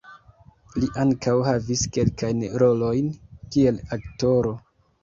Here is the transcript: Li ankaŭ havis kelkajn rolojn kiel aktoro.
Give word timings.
Li 0.83 0.89
ankaŭ 1.03 1.35
havis 1.49 1.83
kelkajn 1.99 2.43
rolojn 2.65 3.17
kiel 3.37 3.83
aktoro. 4.01 4.61